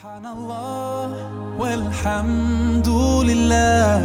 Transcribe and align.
سبحان 0.00 0.26
الله 0.26 1.08
والحمد 1.58 2.88
لله 3.28 4.00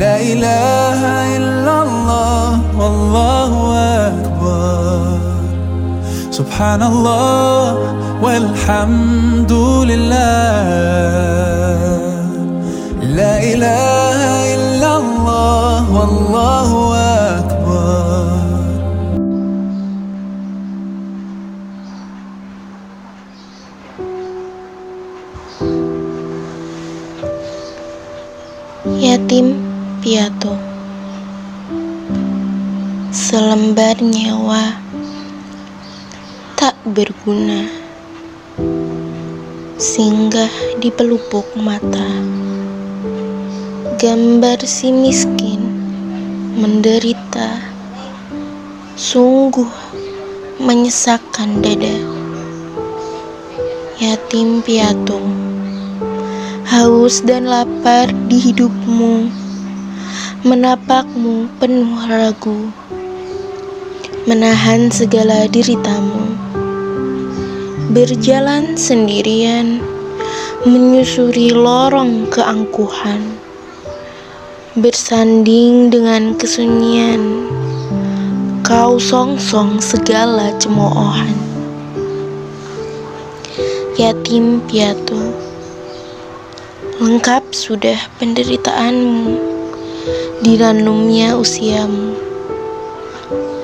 لا 0.00 0.14
إله 0.20 1.00
إلا 1.36 1.82
الله 1.82 2.60
والله 2.80 3.52
أكبر 4.08 5.18
سبحان 6.30 6.82
الله 6.82 7.78
والحمد 8.22 9.52
لله 9.92 10.68
لا 13.16 13.34
إله 13.52 14.47
Yatim 28.98 29.54
piatu. 30.02 30.58
Selembar 33.14 34.02
nyawa 34.02 34.74
Tak 36.58 36.74
berguna. 36.82 37.70
Singgah 39.78 40.50
di 40.82 40.90
pelupuk 40.90 41.46
mata. 41.54 42.10
Gambar 44.02 44.66
si 44.66 44.90
miskin 44.90 45.62
Menderita. 46.58 47.54
Sungguh 48.98 49.70
Menyesakkan 50.58 51.62
dada. 51.62 52.02
Yatim 54.02 54.58
piatu 54.66 55.47
haus 56.68 57.24
dan 57.24 57.48
lapar 57.48 58.12
di 58.28 58.36
hidupmu, 58.36 59.32
menapakmu 60.44 61.48
penuh 61.56 61.96
ragu, 62.04 62.68
menahan 64.28 64.92
segala 64.92 65.48
deritamu, 65.48 66.28
berjalan 67.96 68.76
sendirian, 68.76 69.80
menyusuri 70.68 71.56
lorong 71.56 72.28
keangkuhan, 72.28 73.40
bersanding 74.76 75.88
dengan 75.88 76.36
kesunyian, 76.36 77.48
kau 78.60 79.00
songsong 79.00 79.80
segala 79.80 80.52
cemoohan. 80.60 81.32
Yatim 83.96 84.60
piatu 84.68 85.27
Lengkap 86.98 87.54
sudah 87.54 87.94
penderitaanmu. 88.18 89.38
Diranumnya 90.42 91.38
usiamu. 91.38 92.18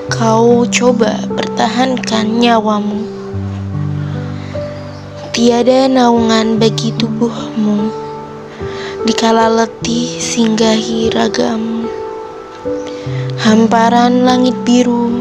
Kau 0.07 0.63
coba 0.71 1.19
pertahankan 1.35 2.39
nyawamu. 2.39 3.03
Tiada 5.35 5.91
naungan 5.91 6.63
bagi 6.63 6.95
tubuhmu. 6.95 7.91
Dikala 9.03 9.51
letih 9.51 10.15
singgahi 10.15 11.11
ragamu. 11.11 11.91
Hamparan 13.43 14.23
langit 14.23 14.55
biru 14.63 15.11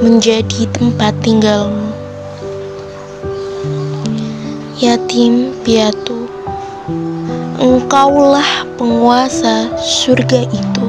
Menjadi 0.00 0.64
tempat 0.72 1.12
tinggalmu. 1.20 1.92
Yatim 4.80 5.52
piatu 5.60 6.23
Engkaulah 7.64 8.68
penguasa 8.76 9.72
surga 9.80 10.44
itu. 10.52 10.88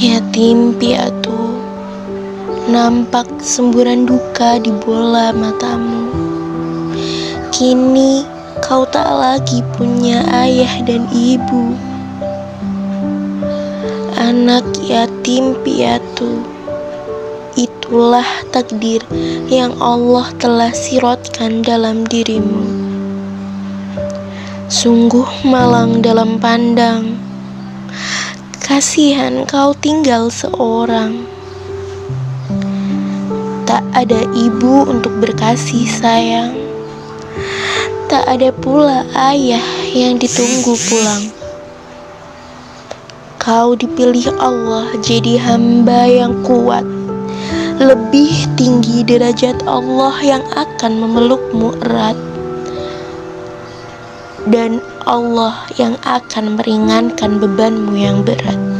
Yatim 0.00 0.72
piatu 0.80 1.60
Nampak 2.72 3.28
semburan 3.44 4.08
duka 4.08 4.56
di 4.64 4.72
bola 4.72 5.36
matamu. 5.36 6.08
Kini 7.52 8.24
kau 8.64 8.88
tak 8.88 9.12
lagi 9.12 9.60
punya 9.76 10.24
ayah 10.40 10.72
dan 10.88 11.04
ibu. 11.12 11.76
Anak 14.16 14.64
yatim 14.88 15.52
piatu 15.60 16.40
Itulah 17.60 18.48
takdir 18.56 19.04
yang 19.52 19.76
Allah 19.84 20.32
telah 20.40 20.72
sirotkan 20.72 21.60
dalam 21.60 22.08
dirimu 22.08 22.81
Sungguh 24.72 25.44
malang 25.44 26.00
dalam 26.00 26.40
pandang. 26.40 27.20
Kasihan 28.56 29.44
kau 29.44 29.76
tinggal 29.76 30.32
seorang. 30.32 31.28
Tak 33.68 33.84
ada 33.92 34.24
ibu 34.32 34.88
untuk 34.88 35.12
berkasih 35.20 35.84
sayang. 35.84 36.56
Tak 38.08 38.24
ada 38.24 38.48
pula 38.48 39.04
ayah 39.12 39.60
yang 39.92 40.16
ditunggu 40.16 40.72
pulang. 40.88 41.28
Kau 43.36 43.76
dipilih 43.76 44.32
Allah 44.40 44.88
jadi 45.04 45.36
hamba 45.36 46.08
yang 46.08 46.40
kuat. 46.48 46.88
Lebih 47.76 48.56
tinggi 48.56 49.04
derajat 49.04 49.68
Allah 49.68 50.16
yang 50.24 50.40
akan 50.56 50.96
memelukmu 50.96 51.76
erat 51.84 52.31
dan 54.50 54.82
Allah 55.06 55.66
yang 55.78 55.94
akan 56.02 56.58
meringankan 56.58 57.38
bebanmu 57.38 57.94
yang 57.94 58.26
berat. 58.26 58.71